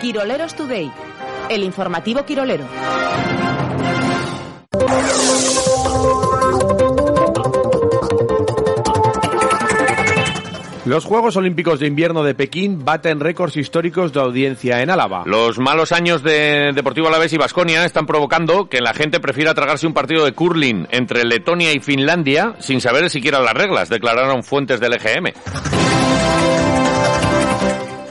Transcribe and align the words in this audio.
Quiroleros 0.00 0.54
Today, 0.54 0.90
el 1.50 1.62
informativo 1.62 2.24
Quirolero. 2.24 2.64
Los 10.86 11.04
Juegos 11.04 11.36
Olímpicos 11.36 11.78
de 11.78 11.86
Invierno 11.86 12.22
de 12.22 12.34
Pekín 12.34 12.82
baten 12.82 13.20
récords 13.20 13.58
históricos 13.58 14.14
de 14.14 14.20
audiencia 14.20 14.80
en 14.82 14.88
Álava. 14.88 15.24
Los 15.26 15.58
malos 15.58 15.92
años 15.92 16.22
de 16.22 16.72
Deportivo 16.74 17.08
Alavés 17.08 17.34
y 17.34 17.36
Basconia 17.36 17.84
están 17.84 18.06
provocando 18.06 18.70
que 18.70 18.80
la 18.80 18.94
gente 18.94 19.20
prefiera 19.20 19.52
tragarse 19.52 19.86
un 19.86 19.92
partido 19.92 20.24
de 20.24 20.32
curling 20.32 20.88
entre 20.90 21.24
Letonia 21.24 21.74
y 21.74 21.80
Finlandia 21.80 22.54
sin 22.58 22.80
saber 22.80 23.10
siquiera 23.10 23.40
las 23.40 23.54
reglas, 23.54 23.90
declararon 23.90 24.42
fuentes 24.42 24.80
del 24.80 24.94
EGM. 24.94 25.34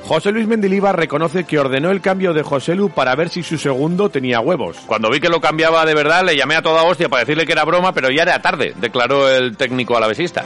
José 0.09 0.31
Luis 0.31 0.47
Mendilibar 0.47 0.97
reconoce 0.97 1.43
que 1.43 1.59
ordenó 1.59 1.91
el 1.91 2.01
cambio 2.01 2.33
de 2.33 2.41
José 2.41 2.73
Lu 2.73 2.89
para 2.89 3.13
ver 3.13 3.29
si 3.29 3.43
su 3.43 3.59
segundo 3.59 4.09
tenía 4.09 4.39
huevos. 4.39 4.77
Cuando 4.87 5.11
vi 5.11 5.19
que 5.19 5.29
lo 5.29 5.39
cambiaba 5.39 5.85
de 5.85 5.93
verdad, 5.93 6.25
le 6.25 6.35
llamé 6.35 6.55
a 6.55 6.63
toda 6.63 6.81
hostia 6.81 7.09
para 7.09 7.19
decirle 7.19 7.45
que 7.45 7.51
era 7.51 7.63
broma, 7.63 7.93
pero 7.93 8.09
ya 8.09 8.23
era 8.23 8.41
tarde, 8.41 8.73
declaró 8.81 9.29
el 9.29 9.55
técnico 9.55 9.95
alavesista. 9.95 10.43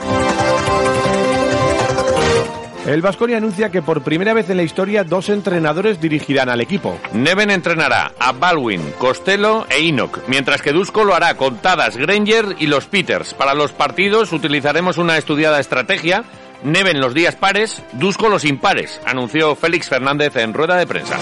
El 2.86 3.00
Vasconia 3.00 3.38
anuncia 3.38 3.70
que 3.70 3.80
por 3.80 4.02
primera 4.02 4.34
vez 4.34 4.50
en 4.50 4.58
la 4.58 4.64
historia 4.64 5.02
dos 5.02 5.30
entrenadores 5.30 5.98
dirigirán 5.98 6.50
al 6.50 6.60
equipo. 6.60 6.98
Neven 7.14 7.50
entrenará 7.50 8.12
a 8.18 8.32
Baldwin, 8.32 8.82
Costello 8.98 9.66
e 9.70 9.88
Enoch, 9.88 10.18
mientras 10.28 10.60
que 10.60 10.72
Dusko 10.72 11.04
lo 11.04 11.14
hará 11.14 11.38
con 11.38 11.56
Tadas, 11.56 11.96
Granger 11.96 12.56
y 12.58 12.66
los 12.66 12.84
Peters. 12.84 13.32
Para 13.32 13.54
los 13.54 13.72
partidos 13.72 14.34
utilizaremos 14.34 14.98
una 14.98 15.16
estudiada 15.16 15.58
estrategia. 15.58 16.24
Neven 16.64 16.98
los 16.98 17.12
días 17.12 17.36
pares, 17.36 17.82
Dusko 17.92 18.30
los 18.30 18.46
impares, 18.46 18.98
anunció 19.04 19.54
Félix 19.54 19.90
Fernández 19.90 20.34
en 20.36 20.54
rueda 20.54 20.76
de 20.76 20.86
prensa. 20.86 21.18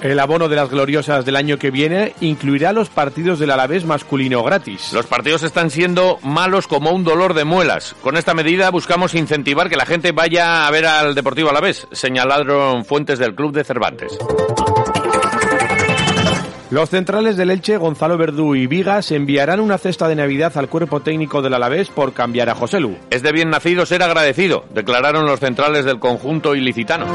El 0.00 0.18
abono 0.18 0.48
de 0.48 0.56
las 0.56 0.70
gloriosas 0.70 1.26
del 1.26 1.36
año 1.36 1.58
que 1.58 1.70
viene 1.70 2.14
incluirá 2.20 2.72
los 2.72 2.88
partidos 2.88 3.38
del 3.38 3.50
Alavés 3.50 3.84
masculino 3.84 4.42
gratis. 4.42 4.94
Los 4.94 5.06
partidos 5.06 5.42
están 5.42 5.68
siendo 5.70 6.18
malos 6.22 6.66
como 6.66 6.92
un 6.92 7.04
dolor 7.04 7.34
de 7.34 7.44
muelas. 7.44 7.94
Con 8.00 8.16
esta 8.16 8.32
medida 8.32 8.70
buscamos 8.70 9.14
incentivar 9.14 9.68
que 9.68 9.76
la 9.76 9.84
gente 9.84 10.12
vaya 10.12 10.66
a 10.66 10.70
ver 10.70 10.86
al 10.86 11.14
Deportivo 11.14 11.50
Alavés, 11.50 11.86
señalaron 11.92 12.86
fuentes 12.86 13.18
del 13.18 13.34
club 13.34 13.52
de 13.52 13.64
Cervantes. 13.64 14.16
Los 16.70 16.90
centrales 16.90 17.36
del 17.36 17.50
Elche, 17.50 17.76
Gonzalo 17.76 18.18
Verdú 18.18 18.56
y 18.56 18.66
Vigas, 18.66 19.12
enviarán 19.12 19.60
una 19.60 19.78
cesta 19.78 20.08
de 20.08 20.16
Navidad 20.16 20.56
al 20.56 20.68
cuerpo 20.68 21.00
técnico 21.00 21.40
del 21.40 21.54
Alavés 21.54 21.90
por 21.90 22.12
cambiar 22.12 22.50
a 22.50 22.56
José 22.56 22.80
Lu. 22.80 22.96
Es 23.10 23.22
de 23.22 23.30
bien 23.30 23.50
nacido 23.50 23.86
ser 23.86 24.02
agradecido, 24.02 24.64
declararon 24.74 25.26
los 25.26 25.38
centrales 25.38 25.84
del 25.84 26.00
conjunto 26.00 26.56
ilicitano. 26.56 27.06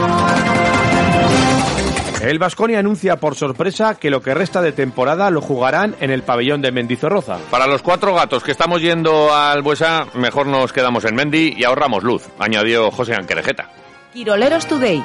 El 2.22 2.40
Vasconia 2.40 2.80
anuncia 2.80 3.18
por 3.18 3.36
sorpresa 3.36 3.96
que 3.96 4.10
lo 4.10 4.22
que 4.22 4.34
resta 4.34 4.62
de 4.62 4.72
temporada 4.72 5.30
lo 5.32 5.42
jugarán 5.42 5.96
en 6.00 6.12
el 6.12 6.22
pabellón 6.22 6.62
de 6.62 6.72
Mendizorroza. 6.72 7.38
Para 7.50 7.68
los 7.68 7.82
cuatro 7.82 8.14
gatos 8.14 8.44
que 8.44 8.52
estamos 8.52 8.82
yendo 8.82 9.34
al 9.34 9.64
Buesa, 9.64 10.06
mejor 10.14 10.48
nos 10.48 10.72
quedamos 10.72 11.04
en 11.04 11.16
Mendi 11.16 11.56
y 11.58 11.66
ahorramos 11.66 12.04
luz, 12.04 12.24
añadió 12.40 12.90
José 12.92 13.16
Anquerejeta. 13.16 13.70
Quiroleros 14.14 14.68
Today, 14.68 15.04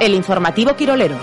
el 0.00 0.14
informativo 0.14 0.76
Quirolero. 0.76 1.16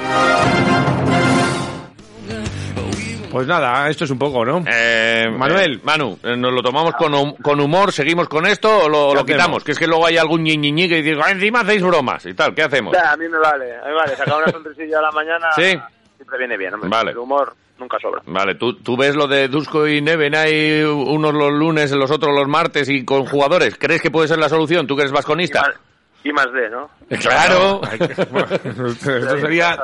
Pues 3.38 3.48
nada, 3.48 3.88
esto 3.88 4.06
es 4.06 4.10
un 4.10 4.18
poco, 4.18 4.44
¿no? 4.44 4.64
Eh, 4.68 5.26
Manuel. 5.30 5.76
eh, 5.76 5.80
Manu, 5.84 6.18
eh, 6.24 6.36
¿nos 6.36 6.52
lo 6.52 6.64
tomamos 6.64 6.96
con, 6.96 7.14
hum- 7.14 7.36
con 7.40 7.60
humor? 7.60 7.92
¿Seguimos 7.92 8.28
con 8.28 8.48
esto 8.48 8.86
o 8.86 8.90
lo, 9.14 9.24
quitamos? 9.24 9.64
Que 9.64 9.74
es 9.74 9.78
que 9.78 9.86
luego 9.86 10.08
hay 10.08 10.18
algún 10.18 10.42
ñiñiñi 10.44 10.90
que 10.90 11.04
dice, 11.04 11.20
"Ah, 11.24 11.30
encima 11.30 11.60
hacéis 11.60 11.84
bromas 11.84 12.26
y 12.26 12.34
tal, 12.34 12.56
¿qué 12.56 12.64
hacemos? 12.64 12.94
Ya, 12.94 13.12
a 13.12 13.16
mí 13.16 13.30
me 13.30 13.38
vale, 13.38 13.76
a 13.76 13.82
mí 13.82 13.90
me 13.90 13.94
vale. 13.94 14.16
Sacar 14.16 14.38
una 14.42 14.52
sonrisilla 14.52 14.98
a 14.98 15.02
la 15.04 15.12
mañana 15.12 15.48
Sí. 15.56 15.78
siempre 16.16 16.38
viene 16.40 16.58
bien, 16.58 16.74
hombre. 16.74 16.90
Vale. 16.90 17.12
El 17.12 17.20
humor 17.20 17.54
nunca 17.78 18.00
sobra. 18.02 18.24
Vale, 18.26 18.56
¿tú, 18.56 18.74
tú 18.78 18.98
ves 18.98 19.16
lo 19.16 19.28
de 19.28 19.50
Dusko 19.50 19.88
y 19.88 20.02
Neven 20.02 20.34
ahí 20.34 20.82
unos 20.82 21.32
los 21.36 21.52
lunes, 21.54 21.92
los 21.92 22.10
otros 22.10 22.34
los 22.36 22.48
martes 22.48 22.90
y 22.90 23.06
con 23.06 23.24
jugadores. 23.28 23.76
¿Crees 23.78 24.02
que 24.02 24.10
puede 24.10 24.28
ser 24.28 24.40
la 24.40 24.50
solución? 24.50 24.88
¿Tú 24.88 24.96
que 24.96 25.04
eres 25.04 25.12
Y 25.12 25.16
vasconista? 25.16 25.62
más, 25.62 25.76
y 26.24 26.32
más 26.32 26.48
D, 26.52 26.70
¿no? 26.72 26.90
Claro. 27.20 27.82
Esto 28.64 29.38
sería 29.40 29.78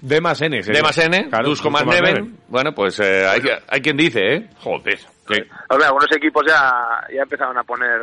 D 0.00 0.20
más 0.20 0.40
N. 0.42 0.62
sería. 0.62 0.80
D 0.80 0.82
más 0.84 0.98
N, 0.98 1.28
Claro, 1.28 1.48
Dusko 1.48 1.70
más 1.70 1.84
Neven. 1.86 2.36
Bueno, 2.48 2.72
pues 2.74 2.98
eh, 3.00 3.26
hay, 3.26 3.40
hay 3.68 3.80
quien 3.80 3.96
dice, 3.96 4.34
¿eh? 4.34 4.48
Joder. 4.60 4.98
que- 5.26 5.46
Hombre, 5.68 5.86
algunos 5.86 6.10
equipos 6.16 6.42
ya, 6.46 7.04
ya 7.14 7.22
empezaron 7.22 7.56
a 7.58 7.62
poner, 7.64 8.02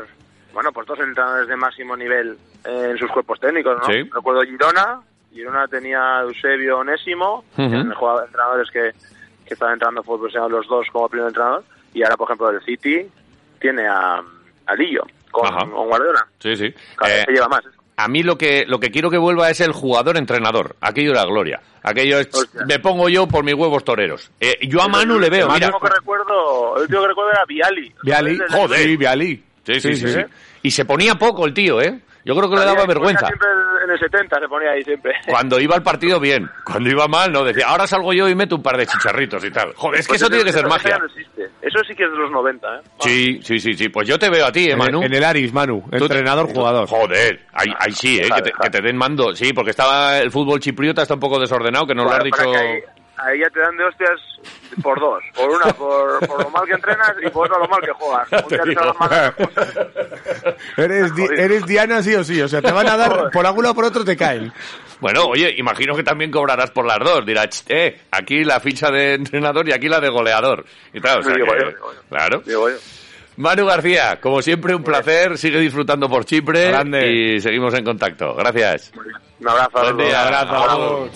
bueno, 0.54 0.72
pues 0.72 0.86
dos 0.88 1.00
entrenadores 1.00 1.48
de 1.48 1.56
máximo 1.56 1.96
nivel 1.96 2.38
eh, 2.66 2.88
en 2.92 2.98
sus 2.98 3.10
cuerpos 3.12 3.40
técnicos, 3.40 3.78
¿no? 3.80 3.86
Sí. 3.86 4.04
Recuerdo 4.14 4.42
Girona, 4.44 5.00
Girona 5.34 5.68
tenía 5.68 6.20
a 6.20 6.22
Eusebio 6.22 6.80
Onésimo, 6.80 7.44
Ujú. 7.58 7.64
el 7.64 7.94
jugador 7.94 8.22
de 8.22 8.26
entrenadores 8.28 8.70
que, 8.72 8.92
que 9.48 9.54
estaban 9.54 9.74
entrando 9.74 10.04
fútbol 10.04 10.20
profesional 10.22 10.52
los 10.52 10.68
dos 10.68 10.88
como 10.92 11.10
primer 11.10 11.28
entrenador, 11.30 11.64
y 11.94 12.04
ahora, 12.04 12.18
por 12.18 12.28
ejemplo, 12.28 12.50
el 12.52 12.62
City 12.64 13.10
tiene 13.60 13.88
a, 13.88 14.22
a 14.68 14.76
Lillo 14.76 15.04
con 15.32 15.50
Guardiola. 15.72 16.26
Sí, 16.40 16.56
sí. 16.56 16.74
Cada 16.96 17.12
vez 17.12 17.22
Eh, 17.22 17.26
se 17.28 17.32
lleva 17.34 17.48
más. 17.48 17.66
¿eh? 17.66 17.70
A 17.98 18.08
mí 18.10 18.24
lo 18.24 18.38
que, 18.38 18.66
lo 18.68 18.80
que 18.80 18.92
quiero 18.92 19.10
que 19.10 19.18
vuelva 19.18 19.50
es 19.50 19.62
el 19.62 19.72
jugador-entrenador. 19.72 20.76
Aquello 20.82 21.12
era 21.12 21.24
gloria. 21.26 21.62
Aquello 21.82 22.20
es, 22.20 22.28
Hostia. 22.34 22.66
me 22.68 22.80
pongo 22.80 23.08
yo 23.10 23.28
por 23.28 23.44
mis 23.46 23.54
huevos 23.54 23.84
toreros. 23.86 24.32
Eh, 24.40 24.58
yo 24.68 24.82
a 24.82 24.88
Manu 24.88 25.18
le 25.20 25.30
veo, 25.30 25.48
el 25.48 25.54
mira. 25.54 25.68
último 25.68 25.80
que 25.90 25.96
recuerdo, 25.96 26.76
el 26.78 26.82
último 26.84 27.02
que 27.02 27.08
recuerdo 27.08 27.32
era 27.32 27.46
Viali. 27.48 27.94
Viali, 28.04 28.40
joder, 28.52 28.80
sí, 28.80 28.98
Viali. 28.98 29.44
Sí, 29.66 29.74
sí, 29.76 29.80
sí, 29.80 29.96
Sí, 29.96 30.08
sí. 30.08 30.14
sí. 30.14 30.20
Y 30.64 30.72
se 30.72 30.84
ponía 30.86 31.16
poco 31.16 31.46
el 31.46 31.54
tío, 31.54 31.82
¿eh? 31.82 32.00
Yo 32.26 32.36
creo 32.36 32.50
que 32.50 32.56
le 32.58 32.66
daba 32.66 32.82
en 32.82 32.88
vergüenza. 32.88 33.28
Siempre 33.28 33.48
en 33.86 33.92
el 33.92 34.00
70 34.00 34.40
se 34.40 34.48
ponía 34.48 34.72
ahí 34.72 34.84
siempre. 34.84 35.14
Cuando 35.28 35.60
iba 35.60 35.76
al 35.76 35.84
partido, 35.84 36.20
bien. 36.20 36.50
Cuando 36.66 36.90
iba 36.90 37.08
mal, 37.08 37.32
no. 37.32 37.44
Decía, 37.44 37.68
ahora 37.68 37.88
salgo 37.88 38.12
yo 38.14 38.28
y 38.28 38.36
meto 38.36 38.56
un 38.56 38.64
par 38.64 38.78
de 38.78 38.86
chicharritos 38.86 39.44
y 39.46 39.52
tal. 39.52 39.74
Joder, 39.76 40.00
es 40.00 40.08
que 40.08 40.12
Pues 40.12 40.22
eso 40.22 40.30
tiene 40.30 40.44
que 40.46 40.52
ser 40.52 40.68
magia. 40.68 40.98
no 40.98 41.06
existe. 41.06 41.50
Eso 41.62 41.80
sí 41.88 41.96
que 41.96 42.04
es 42.04 42.12
de 42.12 42.18
los 42.18 42.32
90, 42.32 42.68
¿eh? 42.68 42.82
Sí, 43.00 43.40
sí, 43.42 43.60
sí, 43.60 43.74
sí. 43.74 43.90
Pues 43.90 44.08
yo 44.08 44.20
te 44.20 44.30
veo 44.30 44.46
a 44.46 44.52
ti, 44.52 44.66
¿eh, 44.68 44.72
En, 44.74 44.78
Manu? 44.78 45.02
en 45.02 45.14
el 45.14 45.24
Aris, 45.24 45.52
Manu. 45.54 45.84
Entrenador, 45.92 46.48
jugador. 46.54 46.88
Joder, 46.88 47.42
ahí, 47.54 47.68
ahí 47.80 47.92
sí, 47.92 48.18
¿eh? 48.18 48.30
Que 48.36 48.42
te, 48.42 48.50
deja. 48.50 48.64
que 48.64 48.70
te 48.70 48.82
den 48.82 48.98
mando. 48.98 49.34
Sí, 49.36 49.52
porque 49.54 49.72
estaba 49.72 50.20
el 50.20 50.32
fútbol 50.32 50.60
chipriota 50.60 51.02
está 51.02 51.16
un 51.16 51.20
poco 51.20 51.40
desordenado, 51.40 51.88
que 51.88 51.96
nos 51.96 52.06
lo 52.06 52.12
has 52.12 52.24
dicho... 52.24 52.38
ahí, 52.54 52.80
ahí 53.18 53.40
ya 53.40 53.50
te 53.50 53.60
dan 53.60 53.76
de 53.78 53.84
hostias 53.86 54.20
por 54.84 55.00
dos. 55.00 55.24
Por 55.36 55.50
una, 55.50 55.74
por, 55.74 56.28
por 56.28 56.44
lo 56.44 56.50
mal 56.52 56.66
que 56.66 56.74
entrenas 56.74 57.14
y 57.26 57.30
por 57.30 57.48
otra 57.48 57.60
lo 57.60 57.68
mal 57.68 57.82
que 57.82 57.92
juegas. 57.92 58.28
Un 58.44 58.50
día 58.50 58.62
te 58.64 58.74
salen 58.76 58.94
mal 59.00 59.10
las 59.10 59.32
cosas. 59.34 59.85
Eres, 60.78 61.16
di- 61.16 61.28
eres 61.38 61.66
Diana 61.66 62.02
sí 62.04 62.14
o 62.16 62.24
sí. 62.24 62.42
O 62.42 62.48
sea, 62.48 62.62
te 62.62 62.72
van 62.72 62.88
a 62.88 62.98
dar 62.98 63.30
por 63.32 63.46
alguno 63.46 63.72
o 63.72 63.76
por 63.76 63.86
otro 63.86 64.04
te 64.04 64.16
caen. 64.18 64.52
Bueno, 65.00 65.24
oye, 65.26 65.54
imagino 65.58 65.96
que 65.96 66.04
también 66.04 66.32
cobrarás 66.32 66.72
por 66.72 66.86
las 66.86 67.00
dos. 67.00 67.26
Dirás, 67.26 67.48
"Ch, 67.50 67.64
eh, 67.70 68.00
aquí 68.12 68.44
la 68.44 68.60
ficha 68.60 68.90
de 68.92 69.14
entrenador 69.16 69.68
y 69.68 69.74
aquí 69.74 69.88
la 69.90 70.00
de 70.00 70.10
goleador. 70.10 70.66
Y 70.94 71.00
tal, 71.02 71.20
o 71.20 71.24
sea 71.24 71.34
Digo 71.34 71.48
que- 71.48 71.60
yo, 71.64 71.70
digo 71.70 71.94
yo. 71.94 72.00
Claro. 72.10 72.42
Digo 72.46 72.70
yo. 72.70 72.76
Manu 73.38 73.66
García, 73.66 74.20
como 74.22 74.42
siempre, 74.42 74.74
un 74.74 74.84
placer. 74.84 75.38
Sigue 75.38 75.60
disfrutando 75.60 76.08
por 76.08 76.24
Chipre 76.26 76.68
Grande. 76.70 77.12
y 77.36 77.42
seguimos 77.42 77.74
en 77.74 77.84
contacto. 77.84 78.34
Gracias. 78.34 78.92
Un 79.40 79.50
abrazo. 79.50 79.70
Buen 79.94 79.98
día, 79.98 80.24
abrazo. 80.26 81.10